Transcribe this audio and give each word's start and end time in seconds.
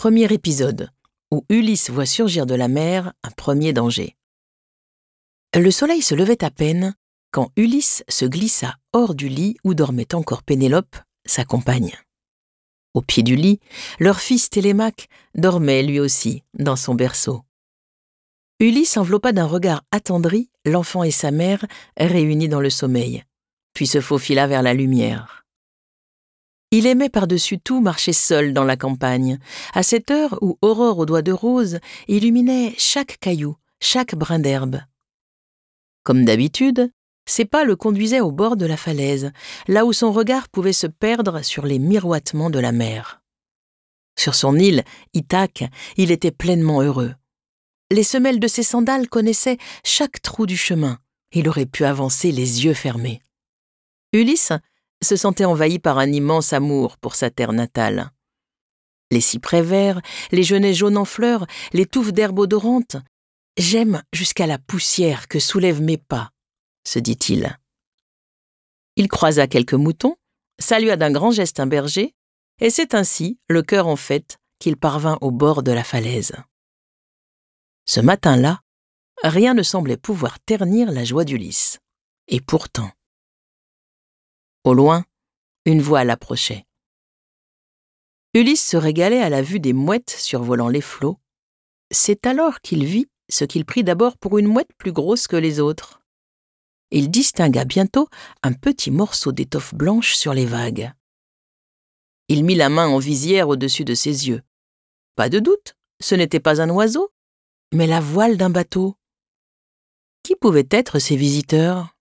Premier 0.00 0.32
épisode, 0.32 0.88
où 1.30 1.44
Ulysse 1.50 1.90
voit 1.90 2.06
surgir 2.06 2.46
de 2.46 2.54
la 2.54 2.68
mer 2.68 3.12
un 3.22 3.30
premier 3.32 3.74
danger. 3.74 4.16
Le 5.54 5.70
soleil 5.70 6.00
se 6.00 6.14
levait 6.14 6.42
à 6.42 6.50
peine 6.50 6.94
quand 7.32 7.50
Ulysse 7.58 8.02
se 8.08 8.24
glissa 8.24 8.76
hors 8.94 9.14
du 9.14 9.28
lit 9.28 9.58
où 9.62 9.74
dormait 9.74 10.14
encore 10.14 10.42
Pénélope, 10.42 10.96
sa 11.26 11.44
compagne. 11.44 11.92
Au 12.94 13.02
pied 13.02 13.22
du 13.22 13.36
lit, 13.36 13.60
leur 13.98 14.20
fils 14.20 14.48
Télémaque 14.48 15.08
dormait 15.34 15.82
lui 15.82 16.00
aussi 16.00 16.44
dans 16.54 16.76
son 16.76 16.94
berceau. 16.94 17.42
Ulysse 18.58 18.96
enveloppa 18.96 19.32
d'un 19.32 19.44
regard 19.44 19.82
attendri 19.90 20.48
l'enfant 20.64 21.04
et 21.04 21.10
sa 21.10 21.30
mère 21.30 21.66
réunis 21.98 22.48
dans 22.48 22.62
le 22.62 22.70
sommeil, 22.70 23.22
puis 23.74 23.86
se 23.86 24.00
faufila 24.00 24.46
vers 24.46 24.62
la 24.62 24.72
lumière. 24.72 25.39
Il 26.72 26.86
aimait 26.86 27.08
par-dessus 27.08 27.58
tout 27.58 27.80
marcher 27.80 28.12
seul 28.12 28.52
dans 28.52 28.64
la 28.64 28.76
campagne, 28.76 29.38
à 29.74 29.82
cette 29.82 30.10
heure 30.10 30.38
où 30.40 30.56
Aurore 30.62 30.98
aux 30.98 31.06
doigts 31.06 31.22
de 31.22 31.32
rose 31.32 31.80
illuminait 32.06 32.74
chaque 32.78 33.18
caillou, 33.18 33.56
chaque 33.80 34.14
brin 34.14 34.38
d'herbe. 34.38 34.80
Comme 36.04 36.24
d'habitude, 36.24 36.92
ses 37.26 37.44
pas 37.44 37.64
le 37.64 37.76
conduisaient 37.76 38.20
au 38.20 38.30
bord 38.30 38.56
de 38.56 38.66
la 38.66 38.76
falaise, 38.76 39.32
là 39.66 39.84
où 39.84 39.92
son 39.92 40.12
regard 40.12 40.48
pouvait 40.48 40.72
se 40.72 40.86
perdre 40.86 41.42
sur 41.42 41.66
les 41.66 41.78
miroitements 41.78 42.50
de 42.50 42.58
la 42.58 42.72
mer. 42.72 43.20
Sur 44.18 44.34
son 44.34 44.56
île, 44.56 44.84
Ithaque, 45.12 45.64
il 45.96 46.10
était 46.10 46.30
pleinement 46.30 46.82
heureux. 46.82 47.14
Les 47.90 48.04
semelles 48.04 48.38
de 48.38 48.48
ses 48.48 48.62
sandales 48.62 49.08
connaissaient 49.08 49.58
chaque 49.82 50.22
trou 50.22 50.46
du 50.46 50.56
chemin. 50.56 50.98
Il 51.32 51.48
aurait 51.48 51.66
pu 51.66 51.84
avancer 51.84 52.30
les 52.30 52.64
yeux 52.64 52.74
fermés. 52.74 53.20
Ulysse 54.12 54.52
se 55.02 55.16
sentait 55.16 55.44
envahi 55.44 55.78
par 55.78 55.98
un 55.98 56.12
immense 56.12 56.52
amour 56.52 56.96
pour 56.98 57.14
sa 57.14 57.30
terre 57.30 57.52
natale. 57.52 58.10
Les 59.10 59.20
cyprès 59.20 59.62
verts, 59.62 60.00
les 60.30 60.42
genêts 60.42 60.74
jaunes 60.74 60.96
en 60.96 61.04
fleurs, 61.04 61.46
les 61.72 61.86
touffes 61.86 62.12
d'herbes 62.12 62.38
odorantes, 62.38 62.96
j'aime 63.56 64.02
jusqu'à 64.12 64.46
la 64.46 64.58
poussière 64.58 65.26
que 65.26 65.40
soulèvent 65.40 65.82
mes 65.82 65.98
pas, 65.98 66.30
se 66.86 66.98
dit-il. 66.98 67.58
Il 68.96 69.08
croisa 69.08 69.46
quelques 69.46 69.74
moutons, 69.74 70.16
salua 70.58 70.96
d'un 70.96 71.10
grand 71.10 71.32
geste 71.32 71.60
un 71.60 71.66
berger, 71.66 72.14
et 72.60 72.70
c'est 72.70 72.94
ainsi, 72.94 73.38
le 73.48 73.62
cœur 73.62 73.86
en 73.86 73.96
fête, 73.96 74.38
qu'il 74.58 74.76
parvint 74.76 75.18
au 75.22 75.30
bord 75.30 75.62
de 75.62 75.72
la 75.72 75.82
falaise. 75.82 76.32
Ce 77.86 78.00
matin-là, 78.00 78.60
rien 79.24 79.54
ne 79.54 79.62
semblait 79.62 79.96
pouvoir 79.96 80.38
ternir 80.40 80.92
la 80.92 81.04
joie 81.04 81.24
d'Ulysse. 81.24 81.78
Et 82.28 82.40
pourtant, 82.40 82.90
au 84.64 84.74
loin, 84.74 85.04
une 85.64 85.80
voile 85.80 86.10
approchait. 86.10 86.66
Ulysse 88.34 88.64
se 88.64 88.76
régalait 88.76 89.22
à 89.22 89.28
la 89.28 89.42
vue 89.42 89.60
des 89.60 89.72
mouettes 89.72 90.10
survolant 90.10 90.68
les 90.68 90.80
flots. 90.80 91.18
C'est 91.90 92.26
alors 92.26 92.60
qu'il 92.60 92.84
vit 92.84 93.08
ce 93.28 93.44
qu'il 93.44 93.64
prit 93.64 93.84
d'abord 93.84 94.16
pour 94.18 94.38
une 94.38 94.46
mouette 94.46 94.72
plus 94.78 94.92
grosse 94.92 95.26
que 95.26 95.36
les 95.36 95.60
autres. 95.60 96.00
Il 96.90 97.10
distingua 97.10 97.64
bientôt 97.64 98.08
un 98.42 98.52
petit 98.52 98.90
morceau 98.90 99.32
d'étoffe 99.32 99.74
blanche 99.74 100.14
sur 100.14 100.34
les 100.34 100.46
vagues. 100.46 100.92
Il 102.28 102.44
mit 102.44 102.54
la 102.54 102.68
main 102.68 102.88
en 102.88 102.98
visière 102.98 103.48
au-dessus 103.48 103.84
de 103.84 103.94
ses 103.94 104.28
yeux. 104.28 104.42
Pas 105.16 105.28
de 105.28 105.38
doute, 105.38 105.74
ce 106.00 106.14
n'était 106.14 106.40
pas 106.40 106.60
un 106.60 106.70
oiseau, 106.70 107.12
mais 107.72 107.86
la 107.86 108.00
voile 108.00 108.36
d'un 108.36 108.50
bateau. 108.50 108.96
Qui 110.22 110.36
pouvaient 110.36 110.68
être 110.70 110.98
ces 110.98 111.16
visiteurs? 111.16 111.96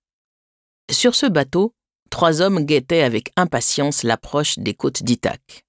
Sur 0.91 1.15
ce 1.15 1.25
bateau, 1.25 1.73
trois 2.09 2.41
hommes 2.41 2.65
guettaient 2.65 3.03
avec 3.03 3.31
impatience 3.35 4.03
l'approche 4.03 4.59
des 4.59 4.73
côtes 4.73 5.03
d'Ithaque. 5.03 5.65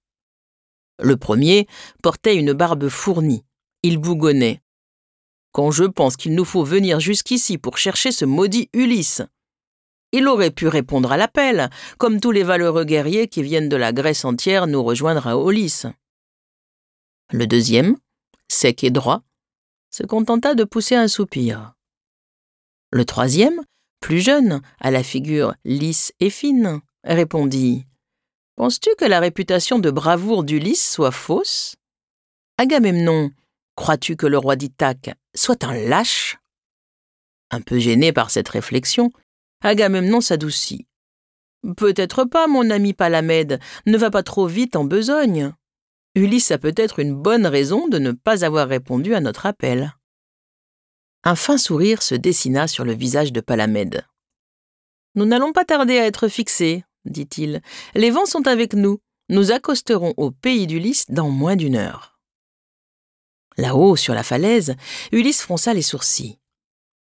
Le 1.01 1.17
premier 1.17 1.67
portait 2.03 2.35
une 2.35 2.53
barbe 2.53 2.89
fournie. 2.89 3.43
Il 3.83 3.97
bougonnait. 3.97 4.61
Quand 5.51 5.71
je 5.71 5.83
pense 5.83 6.15
qu'il 6.15 6.35
nous 6.35 6.45
faut 6.45 6.63
venir 6.63 6.99
jusqu'ici 6.99 7.57
pour 7.57 7.77
chercher 7.77 8.11
ce 8.11 8.25
maudit 8.25 8.69
Ulysse. 8.73 9.23
Il 10.13 10.27
aurait 10.27 10.51
pu 10.51 10.67
répondre 10.67 11.11
à 11.11 11.17
l'appel, 11.17 11.69
comme 11.97 12.19
tous 12.19 12.31
les 12.31 12.43
valeureux 12.43 12.83
guerriers 12.83 13.27
qui 13.27 13.43
viennent 13.43 13.69
de 13.69 13.77
la 13.77 13.93
Grèce 13.93 14.25
entière 14.25 14.67
nous 14.67 14.83
rejoindre 14.83 15.27
à 15.27 15.37
Aulis. 15.37 15.83
Le 17.31 17.47
deuxième, 17.47 17.97
sec 18.49 18.83
et 18.83 18.91
droit, 18.91 19.23
se 19.89 20.03
contenta 20.03 20.53
de 20.53 20.65
pousser 20.65 20.95
un 20.95 21.07
soupir. 21.07 21.73
Le 22.91 23.05
troisième 23.05 23.61
plus 24.01 24.19
jeune, 24.19 24.61
à 24.81 24.91
la 24.91 25.03
figure 25.03 25.55
lisse 25.63 26.11
et 26.19 26.29
fine, 26.29 26.81
répondit 27.05 27.85
Penses-tu 28.57 28.89
que 28.97 29.05
la 29.05 29.21
réputation 29.21 29.79
de 29.79 29.89
bravoure 29.89 30.43
d'Ulysse 30.43 30.91
soit 30.91 31.11
fausse? 31.11 31.75
Agamemnon, 32.57 33.31
crois-tu 33.75 34.17
que 34.17 34.27
le 34.27 34.37
roi 34.37 34.57
d'Ithaque 34.57 35.11
soit 35.33 35.63
un 35.63 35.73
lâche? 35.73 36.37
Un 37.49 37.61
peu 37.61 37.79
gêné 37.79 38.11
par 38.11 38.29
cette 38.29 38.49
réflexion, 38.49 39.11
Agamemnon 39.63 40.19
s'adoucit. 40.19 40.87
Peut-être 41.77 42.25
pas, 42.25 42.47
mon 42.47 42.69
ami 42.69 42.93
Palamède, 42.93 43.59
ne 43.85 43.97
va 43.97 44.09
pas 44.09 44.23
trop 44.23 44.47
vite 44.47 44.75
en 44.75 44.83
besogne. 44.83 45.53
Ulysse 46.15 46.51
a 46.51 46.57
peut-être 46.57 46.99
une 46.99 47.15
bonne 47.15 47.45
raison 47.45 47.87
de 47.87 47.99
ne 47.99 48.11
pas 48.11 48.43
avoir 48.43 48.67
répondu 48.67 49.15
à 49.15 49.21
notre 49.21 49.45
appel. 49.45 49.95
Un 51.23 51.35
fin 51.35 51.57
sourire 51.57 52.01
se 52.01 52.15
dessina 52.15 52.67
sur 52.67 52.83
le 52.83 52.93
visage 52.93 53.31
de 53.31 53.41
Palamède. 53.41 54.05
Nous 55.13 55.25
n'allons 55.25 55.53
pas 55.53 55.65
tarder 55.65 55.99
à 55.99 56.07
être 56.07 56.27
fixés, 56.27 56.83
dit-il. 57.05 57.61
Les 57.93 58.09
vents 58.09 58.25
sont 58.25 58.47
avec 58.47 58.73
nous. 58.73 58.99
Nous 59.29 59.51
accosterons 59.51 60.13
au 60.17 60.31
pays 60.31 60.65
d'Ulysse 60.65 61.05
dans 61.09 61.29
moins 61.29 61.55
d'une 61.55 61.75
heure. 61.75 62.19
Là-haut, 63.57 63.95
sur 63.95 64.13
la 64.13 64.23
falaise, 64.23 64.75
Ulysse 65.11 65.41
fronça 65.41 65.73
les 65.73 65.81
sourcils. 65.83 66.39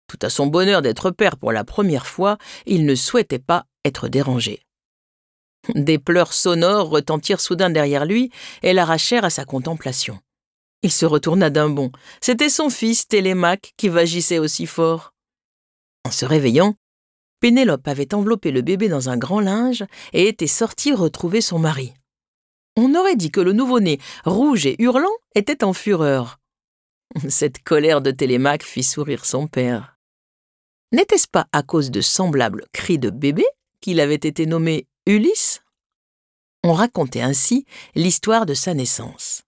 Tout 0.08 0.18
à 0.22 0.30
son 0.30 0.46
bonheur 0.46 0.82
d'être 0.82 1.10
père 1.10 1.36
pour 1.36 1.52
la 1.52 1.64
première 1.64 2.06
fois, 2.06 2.38
il 2.66 2.86
ne 2.86 2.94
souhaitait 2.94 3.38
pas 3.38 3.66
être 3.84 4.08
dérangé. 4.08 4.62
Des 5.74 5.98
pleurs 5.98 6.32
sonores 6.32 6.88
retentirent 6.88 7.40
soudain 7.40 7.70
derrière 7.70 8.06
lui 8.06 8.30
et 8.62 8.72
l'arrachèrent 8.72 9.24
à 9.24 9.30
sa 9.30 9.44
contemplation. 9.44 10.18
Il 10.82 10.92
se 10.92 11.06
retourna 11.06 11.50
d'un 11.50 11.68
bond. 11.68 11.90
C'était 12.20 12.48
son 12.48 12.70
fils, 12.70 13.08
Télémaque, 13.08 13.72
qui 13.76 13.88
vagissait 13.88 14.38
aussi 14.38 14.66
fort. 14.66 15.12
En 16.04 16.10
se 16.10 16.24
réveillant, 16.24 16.74
Pénélope 17.40 17.86
avait 17.86 18.14
enveloppé 18.14 18.50
le 18.50 18.62
bébé 18.62 18.88
dans 18.88 19.08
un 19.08 19.16
grand 19.16 19.40
linge 19.40 19.84
et 20.12 20.28
était 20.28 20.46
sortie 20.46 20.92
retrouver 20.92 21.40
son 21.40 21.58
mari. 21.58 21.92
On 22.76 22.94
aurait 22.94 23.16
dit 23.16 23.30
que 23.30 23.40
le 23.40 23.52
nouveau-né, 23.52 23.98
rouge 24.24 24.66
et 24.66 24.76
hurlant, 24.80 25.08
était 25.34 25.64
en 25.64 25.72
fureur. 25.72 26.38
Cette 27.28 27.62
colère 27.62 28.00
de 28.00 28.10
Télémaque 28.10 28.62
fit 28.62 28.82
sourire 28.82 29.24
son 29.24 29.48
père. 29.48 29.96
N'était-ce 30.92 31.28
pas 31.28 31.46
à 31.52 31.62
cause 31.62 31.90
de 31.90 32.00
semblables 32.00 32.66
cris 32.72 32.98
de 32.98 33.10
bébé 33.10 33.44
qu'il 33.80 34.00
avait 34.00 34.14
été 34.14 34.46
nommé 34.46 34.86
Ulysse? 35.06 35.62
On 36.64 36.72
racontait 36.72 37.20
ainsi 37.20 37.66
l'histoire 37.94 38.46
de 38.46 38.54
sa 38.54 38.74
naissance. 38.74 39.42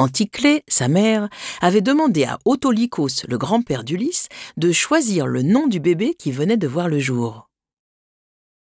Anticlée, 0.00 0.64
sa 0.66 0.88
mère, 0.88 1.28
avait 1.60 1.82
demandé 1.82 2.24
à 2.24 2.38
Autolycos, 2.46 3.26
le 3.28 3.36
grand-père 3.36 3.84
d'Ulysse, 3.84 4.28
de 4.56 4.72
choisir 4.72 5.26
le 5.26 5.42
nom 5.42 5.66
du 5.66 5.78
bébé 5.78 6.14
qui 6.14 6.32
venait 6.32 6.56
de 6.56 6.66
voir 6.66 6.88
le 6.88 6.98
jour. 6.98 7.50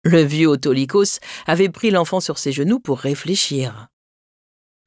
Le 0.03 0.23
vieux 0.23 0.49
Autolycos 0.49 1.21
avait 1.47 1.69
pris 1.69 1.91
l'enfant 1.91 2.21
sur 2.21 2.39
ses 2.39 2.53
genoux 2.53 2.81
pour 2.81 3.01
réfléchir. 3.01 3.89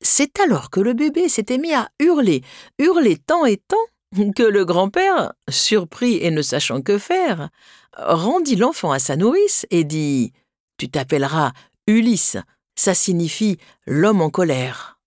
C'est 0.02 0.40
alors 0.40 0.72
que 0.72 0.80
le 0.80 0.94
bébé 0.94 1.30
s'était 1.30 1.60
mis 1.60 1.72
à 1.72 1.90
hurler, 2.00 2.42
hurler 2.80 3.18
tant 3.18 3.46
et 3.46 3.58
tant, 3.58 4.32
que 4.36 4.42
le 4.42 4.66
grand-père, 4.66 5.34
surpris 5.52 6.18
et 6.18 6.32
ne 6.32 6.42
sachant 6.42 6.82
que 6.82 6.98
faire, 6.98 7.50
rendit 7.96 8.56
l'enfant 8.56 8.92
à 8.92 8.98
sa 8.98 9.18
nourrice 9.18 9.68
et 9.70 9.84
dit 9.84 10.34
Tu 10.80 10.90
t'appelleras 10.90 11.52
Ulysse, 11.86 12.38
ça 12.76 12.96
signifie 12.96 13.60
l'homme 13.86 14.22
en 14.22 14.32
colère. 14.32 14.99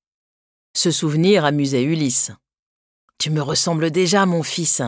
Ce 0.82 0.90
souvenir 0.90 1.44
amusait 1.44 1.84
Ulysse. 1.84 2.32
Tu 3.16 3.30
me 3.30 3.40
ressembles 3.40 3.92
déjà, 3.92 4.26
mon 4.26 4.42
fils, 4.42 4.82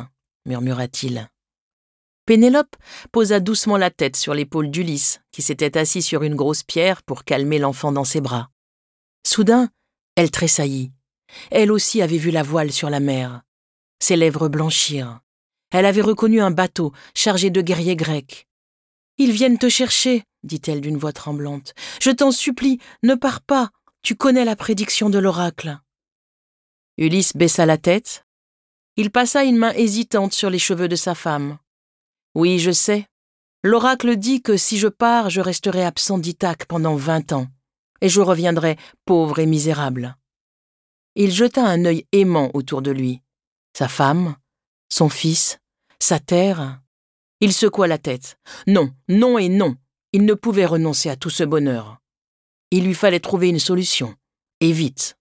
murmura-t-il. 0.44 1.30
Pénélope 2.26 2.74
posa 3.12 3.38
doucement 3.38 3.76
la 3.76 3.92
tête 3.92 4.16
sur 4.16 4.34
l'épaule 4.34 4.72
d'Ulysse, 4.72 5.20
qui 5.30 5.40
s'était 5.40 5.78
assis 5.78 6.02
sur 6.02 6.24
une 6.24 6.34
grosse 6.34 6.64
pierre 6.64 7.04
pour 7.04 7.22
calmer 7.22 7.60
l'enfant 7.60 7.92
dans 7.92 8.02
ses 8.02 8.20
bras. 8.20 8.50
Soudain, 9.24 9.70
elle 10.16 10.32
tressaillit. 10.32 10.90
Elle 11.52 11.70
aussi 11.70 12.02
avait 12.02 12.18
vu 12.18 12.32
la 12.32 12.42
voile 12.42 12.72
sur 12.72 12.90
la 12.90 12.98
mer. 12.98 13.42
Ses 14.00 14.16
lèvres 14.16 14.48
blanchirent. 14.48 15.20
Elle 15.70 15.86
avait 15.86 16.02
reconnu 16.02 16.40
un 16.40 16.50
bateau 16.50 16.92
chargé 17.14 17.50
de 17.50 17.62
guerriers 17.62 17.94
grecs. 17.94 18.48
Ils 19.18 19.30
viennent 19.30 19.58
te 19.58 19.68
chercher, 19.68 20.24
dit-elle 20.42 20.80
d'une 20.80 20.98
voix 20.98 21.12
tremblante. 21.12 21.72
Je 22.02 22.10
t'en 22.10 22.32
supplie, 22.32 22.80
ne 23.04 23.14
pars 23.14 23.42
pas. 23.42 23.70
Tu 24.02 24.16
connais 24.16 24.44
la 24.44 24.56
prédiction 24.56 25.08
de 25.08 25.20
l'oracle. 25.20 25.78
Ulysse 26.96 27.36
baissa 27.36 27.66
la 27.66 27.78
tête. 27.78 28.24
Il 28.96 29.10
passa 29.10 29.42
une 29.42 29.56
main 29.56 29.72
hésitante 29.72 30.32
sur 30.32 30.50
les 30.50 30.60
cheveux 30.60 30.86
de 30.86 30.96
sa 30.96 31.14
femme. 31.14 31.58
Oui, 32.34 32.58
je 32.60 32.70
sais. 32.70 33.08
L'oracle 33.64 34.16
dit 34.16 34.42
que 34.42 34.56
si 34.56 34.78
je 34.78 34.88
pars, 34.88 35.30
je 35.30 35.40
resterai 35.40 35.84
absent 35.84 36.18
d'Ithaque 36.18 36.66
pendant 36.66 36.94
vingt 36.94 37.32
ans, 37.32 37.48
et 38.00 38.08
je 38.08 38.20
reviendrai 38.20 38.76
pauvre 39.04 39.38
et 39.38 39.46
misérable. 39.46 40.16
il 41.16 41.32
jeta 41.32 41.64
un 41.64 41.84
œil 41.84 42.06
aimant 42.12 42.50
autour 42.54 42.82
de 42.82 42.90
lui. 42.90 43.22
Sa 43.76 43.88
femme, 43.88 44.36
son 44.88 45.08
fils, 45.08 45.58
sa 45.98 46.20
terre? 46.20 46.80
Il 47.40 47.52
secoua 47.52 47.86
la 47.88 47.98
tête. 47.98 48.38
Non, 48.66 48.92
non 49.08 49.38
et 49.38 49.48
non. 49.48 49.76
Il 50.12 50.24
ne 50.24 50.34
pouvait 50.34 50.66
renoncer 50.66 51.10
à 51.10 51.16
tout 51.16 51.30
ce 51.30 51.42
bonheur. 51.42 51.98
Il 52.70 52.84
lui 52.84 52.94
fallait 52.94 53.20
trouver 53.20 53.48
une 53.48 53.58
solution. 53.58 54.14
Et 54.60 54.70
vite. 54.70 55.16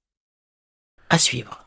À 1.14 1.20
suivre. 1.20 1.64